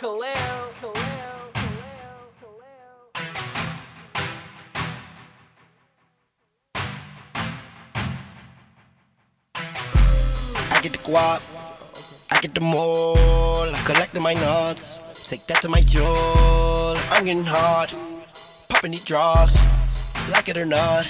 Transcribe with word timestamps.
Khalil, 0.00 0.24
Khalil. 0.80 0.96
I 10.72 10.80
get 10.82 10.92
the 10.92 10.98
guap, 11.04 11.42
I 12.32 12.40
get 12.40 12.54
the 12.54 12.62
mole. 12.62 13.18
I'm 13.18 13.84
collecting 13.84 14.22
my 14.22 14.32
nuts, 14.32 15.02
take 15.28 15.44
that 15.48 15.60
to 15.60 15.68
my 15.68 15.82
jewel. 15.82 16.96
I'm 17.10 17.26
getting 17.26 17.44
hard, 17.44 17.90
popping 18.70 18.92
these 18.92 19.04
draws, 19.04 19.54
like 20.30 20.48
it 20.48 20.56
or 20.56 20.64
not. 20.64 21.04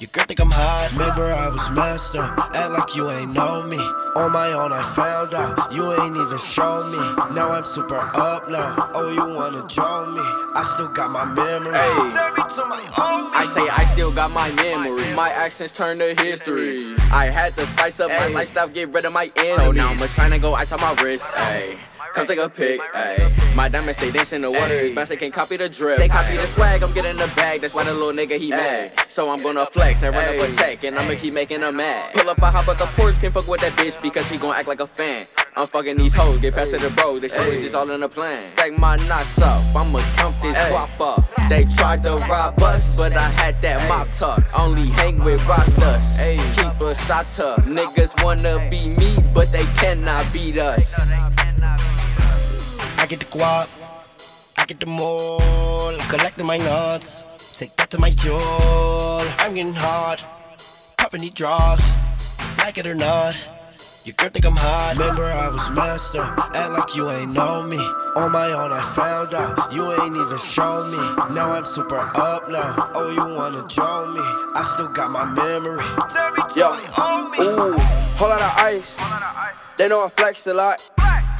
Your 0.00 0.08
girl 0.12 0.24
think 0.24 0.40
I'm 0.40 0.50
hot. 0.50 0.90
Remember 0.92 1.30
I 1.30 1.48
was 1.48 1.70
messed 1.72 2.16
up, 2.16 2.38
act 2.56 2.70
like 2.70 2.96
you 2.96 3.10
ain't 3.10 3.34
know 3.34 3.62
me. 3.64 4.03
On 4.16 4.30
my 4.30 4.52
own 4.52 4.72
I 4.72 4.80
found 4.94 5.34
out, 5.34 5.72
you 5.72 5.92
ain't 5.92 6.16
even 6.16 6.38
show 6.38 6.86
me. 6.86 6.98
Now 7.34 7.50
I'm 7.50 7.64
super 7.64 7.98
up 7.98 8.48
now. 8.48 8.90
Oh, 8.94 9.10
you 9.10 9.34
wanna 9.34 9.66
draw 9.66 10.06
me? 10.06 10.22
I 10.54 10.62
still 10.74 10.88
got 10.88 11.10
my 11.10 11.24
memory. 11.34 11.74
Hey. 11.74 12.08
Tell 12.14 12.32
me 12.32 12.42
to 12.42 12.64
my 12.66 12.80
homie. 12.94 13.34
I 13.34 13.46
say 13.52 13.68
I 13.68 13.84
still 13.86 14.12
got 14.12 14.30
my 14.30 14.52
memory. 14.62 15.02
My 15.16 15.30
actions 15.30 15.72
turn 15.72 15.98
to 15.98 16.14
history. 16.22 16.94
I 17.10 17.26
had 17.26 17.54
to 17.54 17.66
spice 17.66 17.98
up 17.98 18.10
my 18.10 18.28
lifestyle, 18.28 18.68
get 18.68 18.94
rid 18.94 19.04
of 19.04 19.12
my 19.12 19.32
enemies. 19.36 19.56
So 19.56 19.72
now 19.72 19.90
I'm 19.90 19.98
trying 19.98 20.30
to 20.30 20.38
go 20.38 20.54
ice 20.54 20.70
on 20.72 20.80
my 20.80 20.94
wrist. 21.02 21.24
Ay. 21.36 21.76
Come 22.14 22.26
take 22.26 22.38
a 22.38 22.48
pic. 22.48 22.80
Ay. 22.94 23.16
My 23.56 23.68
diamonds 23.68 23.96
stay 23.96 24.12
dancing 24.12 24.36
in 24.36 24.42
the 24.42 24.50
water. 24.52 24.78
His 24.78 24.94
best 24.94 25.10
they 25.10 25.16
can't 25.16 25.34
copy 25.34 25.56
the 25.56 25.68
drip. 25.68 25.98
They 25.98 26.08
copy 26.08 26.36
the 26.36 26.46
swag. 26.46 26.84
I'm 26.84 26.92
getting 26.92 27.16
the 27.16 27.32
bag. 27.34 27.60
That's 27.62 27.74
why 27.74 27.82
the 27.82 27.92
little 27.92 28.12
nigga 28.12 28.38
he 28.38 28.50
mad. 28.50 29.08
So 29.08 29.28
I'm 29.30 29.42
gonna 29.42 29.66
flex 29.66 30.02
and 30.04 30.14
run 30.14 30.24
up 30.24 30.48
a 30.48 30.52
check, 30.52 30.82
and 30.84 30.98
I'ma 30.98 31.14
keep 31.14 31.34
making 31.34 31.60
them 31.60 31.76
mad. 31.76 32.12
Pull 32.14 32.30
up, 32.30 32.42
I 32.42 32.50
hop 32.50 32.68
up 32.68 32.78
the 32.78 32.86
porch, 32.96 33.20
can't 33.20 33.32
fuck 33.32 33.46
with 33.48 33.60
that 33.60 33.72
bitch 33.72 34.00
because 34.04 34.28
she 34.30 34.36
gon' 34.36 34.54
act 34.54 34.68
like 34.68 34.80
a 34.80 34.86
fan. 34.86 35.24
I'm 35.56 35.66
fucking 35.66 35.96
these 35.96 36.14
hoes, 36.14 36.42
get 36.42 36.54
past 36.54 36.74
to 36.74 36.78
the 36.78 36.90
bros. 36.90 37.22
They 37.22 37.28
show 37.28 37.40
it's 37.40 37.62
just 37.62 37.74
all 37.74 37.90
in 37.90 38.00
the 38.00 38.08
plan. 38.08 38.42
Stack 38.52 38.78
my 38.78 38.96
knots 39.08 39.40
up, 39.40 39.62
I'ma 39.74 40.00
count 40.16 40.36
this 40.42 40.56
guap 40.56 41.00
up. 41.00 41.48
They 41.48 41.64
tried 41.76 42.02
to 42.04 42.16
rob 42.28 42.62
us, 42.62 42.94
but 42.96 43.16
I 43.16 43.30
had 43.30 43.58
that 43.60 43.88
mop 43.88 44.10
tuck. 44.10 44.44
Only 44.52 44.88
hang 44.90 45.24
with 45.24 45.42
rosters, 45.46 46.18
keep 46.56 46.80
a 46.82 46.94
shot 47.06 47.26
tuck. 47.34 47.60
Niggas 47.64 48.22
wanna 48.22 48.58
be 48.68 48.94
me, 48.98 49.16
but 49.32 49.50
they 49.50 49.64
cannot 49.80 50.22
beat 50.34 50.58
us. 50.58 50.92
I 52.98 53.06
get 53.06 53.20
the 53.20 53.24
guap, 53.24 53.68
I 54.58 54.66
get 54.66 54.80
the 54.80 54.86
mole. 54.86 55.40
I'm 55.40 56.08
collecting 56.10 56.46
my 56.46 56.58
nuts, 56.58 57.24
take 57.58 57.74
that 57.76 57.90
to 57.90 57.98
my 57.98 58.10
jewel. 58.10 59.24
I'm 59.38 59.54
getting 59.54 59.72
hard, 59.72 60.20
popping 60.98 61.22
these 61.22 61.30
draws, 61.30 61.80
like 62.58 62.76
it 62.76 62.86
or 62.86 62.94
not. 62.94 63.34
Your 64.04 64.12
girl 64.16 64.28
think 64.28 64.44
I'm 64.44 64.52
hot. 64.54 64.98
Remember 64.98 65.24
I 65.24 65.48
was 65.48 65.70
messed 65.70 66.14
up, 66.16 66.36
act 66.54 66.72
like 66.76 66.94
you 66.94 67.10
ain't 67.10 67.32
know 67.32 67.62
me. 67.62 67.78
On 68.16 68.30
my 68.30 68.52
own 68.52 68.70
I 68.70 68.82
found 68.92 69.32
out, 69.32 69.72
you 69.72 69.80
ain't 69.80 70.14
even 70.14 70.36
show 70.36 70.84
me. 70.92 71.00
Now 71.34 71.52
I'm 71.52 71.64
super 71.64 71.96
up 71.96 72.44
now. 72.50 72.92
Oh, 72.94 73.08
you 73.08 73.24
wanna 73.24 73.66
draw 73.66 74.04
me? 74.12 74.20
I 74.20 74.62
still 74.74 74.88
got 74.88 75.10
my 75.10 75.24
memory. 75.32 75.82
Tell 76.12 76.32
me 76.32 76.42
to 76.52 76.60
Yo. 76.60 76.70
my 76.70 76.80
homie. 76.92 77.40
Ooh, 77.40 77.78
whole 78.20 78.28
lot 78.28 78.42
of 78.42 78.52
ice. 78.60 78.84
They 79.78 79.88
know 79.88 80.04
I 80.04 80.10
flex 80.10 80.46
a 80.48 80.52
lot. 80.52 80.84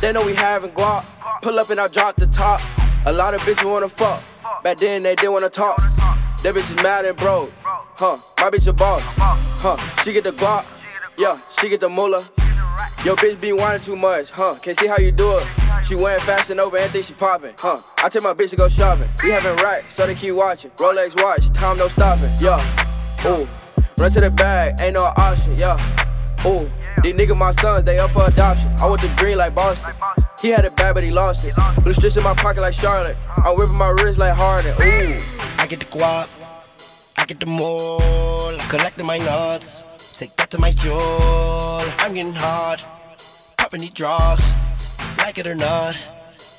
They 0.01 0.15
know 0.15 0.25
we 0.25 0.35
having 0.35 0.71
guap. 0.71 1.05
Pull 1.43 1.59
up 1.59 1.69
and 1.69 1.79
I 1.79 1.89
drop 1.89 2.17
the 2.17 2.29
top. 2.29 2.63
A 3.05 3.13
lot 3.13 3.35
of 3.35 3.41
bitches 3.41 3.71
wanna 3.71 3.91
fuck. 3.91 4.25
Back 4.63 4.79
then 4.79 5.03
they 5.03 5.15
didn't 5.17 5.33
wanna 5.35 5.51
talk. 5.51 5.77
That 5.77 6.55
bitch 6.55 6.75
is 6.75 6.83
mad 6.83 7.05
and 7.05 7.17
broke. 7.19 7.53
Huh, 7.99 8.17
my 8.41 8.49
bitch 8.49 8.67
a 8.67 8.73
boss. 8.73 9.03
Huh, 9.61 9.77
she 10.03 10.15
get 10.15 10.25
the 10.25 10.33
guap. 10.33 10.65
Yeah, 11.19 11.37
she 11.61 11.69
get 11.69 11.81
the 11.81 11.91
moolah. 11.91 12.25
Yo, 13.05 13.15
bitch 13.17 13.39
be 13.39 13.53
whining 13.53 13.79
too 13.79 13.97
much, 13.97 14.31
huh? 14.31 14.55
Can't 14.63 14.79
see 14.79 14.87
how 14.87 14.97
you 14.97 15.13
do 15.13 15.37
it. 15.37 15.51
She 15.87 15.95
wearing 15.95 16.23
fashion 16.23 16.59
over 16.59 16.79
and 16.79 16.91
think 16.91 17.05
she 17.05 17.13
popping, 17.13 17.53
huh? 17.59 17.77
I 18.03 18.09
tell 18.09 18.23
my 18.23 18.33
bitch 18.33 18.49
to 18.51 18.57
go 18.57 18.67
shopping. 18.67 19.11
We 19.23 19.31
having 19.31 19.63
racks, 19.63 19.93
so 19.95 20.07
they 20.07 20.15
keep 20.15 20.35
watching. 20.35 20.71
Rolex 20.79 21.23
watch, 21.23 21.51
time 21.53 21.77
no 21.77 21.89
stopping, 21.89 22.31
yeah. 22.41 22.65
Ooh, 23.27 23.47
run 23.99 24.11
to 24.13 24.21
the 24.23 24.31
bag, 24.31 24.81
ain't 24.81 24.95
no 24.95 25.03
option, 25.19 25.55
yeah. 25.59 25.77
Ooh, 26.47 26.65
these 27.03 27.15
niggas 27.15 27.37
my 27.39 27.51
sons, 27.51 27.85
they 27.85 27.99
up 27.99 28.11
for 28.11 28.25
adoption. 28.27 28.75
I 28.79 28.89
want 28.89 29.03
the 29.03 29.13
green 29.19 29.37
like 29.37 29.55
Boston. 29.55 29.95
He 30.41 30.49
had 30.49 30.65
it 30.65 30.75
bad, 30.75 30.95
but 30.95 31.05
he 31.05 31.11
lost 31.11 31.47
it. 31.47 31.85
Blue 31.85 31.93
strips 31.93 32.17
in 32.17 32.23
my 32.23 32.33
pocket 32.33 32.63
like 32.63 32.73
Charlotte. 32.73 33.23
I'm 33.37 33.55
whipping 33.57 33.77
my 33.77 33.91
wrist 34.01 34.19
like 34.19 34.33
Harden. 34.35 34.73
Ooh. 34.81 35.19
I 35.59 35.67
get 35.67 35.79
the 35.79 35.85
guap, 35.85 36.27
I 37.19 37.27
get 37.27 37.39
the 37.39 37.47
mole. 37.47 38.01
Collecting 38.71 39.05
my 39.05 39.19
nuts, 39.19 39.85
take 40.19 40.37
that 40.37 40.51
to 40.51 40.59
my 40.59 40.71
jewel. 40.71 41.83
I'm 41.99 42.15
getting 42.15 42.33
hard, 42.35 42.83
popping 43.57 43.81
these 43.81 43.91
draws, 43.91 44.41
like 45.19 45.39
it 45.39 45.47
or 45.47 45.55
not. 45.55 45.97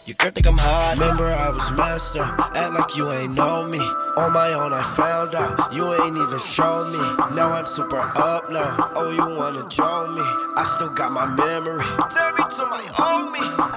Your 0.05 0.15
girl 0.15 0.29
think 0.31 0.45
I'm 0.45 0.57
hot. 0.57 0.99
Remember 0.99 1.25
I 1.25 1.49
was 1.49 1.71
messed 1.75 2.17
up, 2.17 2.37
act 2.55 2.73
like 2.77 2.95
you 2.95 3.11
ain't 3.11 3.33
know 3.33 3.67
me. 3.67 3.79
On 3.79 4.31
my 4.31 4.53
own 4.53 4.71
I 4.71 4.83
found 4.95 5.33
out, 5.33 5.73
you 5.73 5.81
ain't 5.95 6.17
even 6.17 6.39
show 6.39 6.85
me. 6.91 6.99
Now 7.35 7.53
I'm 7.53 7.65
super 7.65 7.97
up 7.99 8.51
now. 8.51 8.91
Oh, 8.95 9.09
you 9.09 9.25
wanna 9.25 9.67
draw 9.67 10.05
me? 10.13 10.21
I 10.55 10.63
still 10.75 10.89
got 10.89 11.11
my 11.11 11.25
memory. 11.35 11.83
Tell 12.11 12.33
me 12.33 12.43
to 12.43 12.65
my 12.69 12.85
homie. 12.93 13.74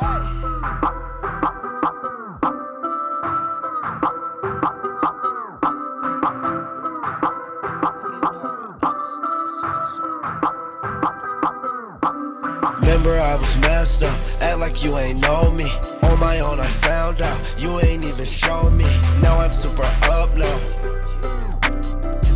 Remember 12.99 13.23
I 13.23 13.37
was 13.37 13.57
messed 13.59 14.03
up, 14.03 14.43
act 14.43 14.59
like 14.59 14.83
you 14.83 14.99
ain't 14.99 15.21
know 15.21 15.53
me. 15.53 15.71
On 16.03 16.19
my 16.19 16.41
own 16.41 16.59
I 16.59 16.67
found 16.67 17.23
out, 17.23 17.55
you 17.57 17.79
ain't 17.79 18.05
even 18.05 18.25
show 18.25 18.69
me. 18.71 18.87
Now 19.23 19.39
I'm 19.39 19.53
super 19.53 19.85
up 20.11 20.35
now. 20.35 20.59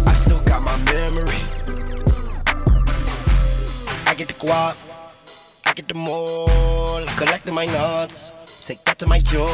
I 0.06 0.15
still 0.15 0.41
got 0.43 0.62
my 0.62 0.78
memory. 0.93 1.43
I 4.06 4.15
get 4.15 4.28
the 4.28 4.34
guap, 4.39 4.77
I 5.67 5.72
get 5.72 5.89
the 5.89 5.95
mole. 5.95 7.03
Collecting 7.17 7.55
my 7.55 7.67
nuts, 7.67 8.33
take 8.65 8.84
that 8.84 9.01
to 9.01 9.09
my 9.09 9.19
jewel. 9.19 9.49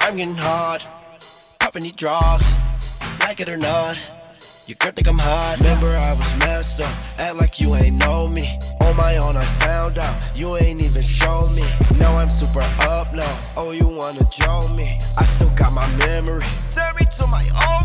I'm 0.00 0.16
getting 0.16 0.34
hard, 0.34 0.82
popping 1.60 1.82
these 1.82 1.92
draws, 1.92 2.42
like 3.20 3.40
it 3.40 3.50
or 3.50 3.58
not. 3.58 3.98
Your 4.66 4.74
girl 4.80 4.90
think 4.90 5.06
I'm 5.06 5.16
hot. 5.16 5.58
Remember 5.58 5.96
I 5.96 6.10
was 6.10 6.38
messed 6.40 6.80
up, 6.80 6.90
act 7.20 7.36
like 7.36 7.60
you 7.60 7.76
ain't 7.76 7.94
know 8.04 8.26
me. 8.26 8.42
On 8.80 8.96
my 8.96 9.16
own 9.16 9.36
I 9.36 9.44
found 9.62 9.96
out, 9.96 10.28
you 10.34 10.56
ain't 10.56 10.82
even 10.82 11.02
show 11.02 11.46
me. 11.50 11.62
Now 11.98 12.16
I'm 12.16 12.28
super 12.28 12.66
up 12.80 13.14
now. 13.14 13.38
Oh, 13.56 13.70
you 13.70 13.86
wanna 13.86 14.26
draw 14.36 14.66
me? 14.74 14.98
I 15.18 15.24
still 15.24 15.50
got 15.50 15.72
my 15.72 15.86
memory. 15.98 16.42
Tell 16.74 16.92
me 16.94 17.06
to 17.16 17.26
my 17.28 17.44
homie. 17.44 17.75